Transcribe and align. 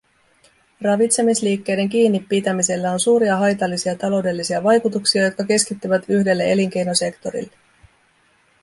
Ravitsemisliikkeiden 0.81 1.89
kiinnipitämisellä 1.89 2.91
on 2.91 2.99
suuria 2.99 3.35
haitallisia 3.37 3.95
taloudellisia 3.95 4.63
vaikutuksia, 4.63 5.23
jotka 5.23 5.43
keskittyvät 5.43 6.03
yhdelle 6.07 6.51
elinkeinosektorille. 6.51 7.53